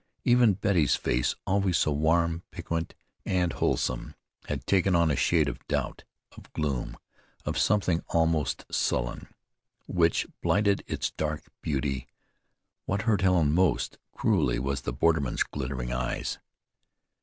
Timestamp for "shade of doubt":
5.15-6.05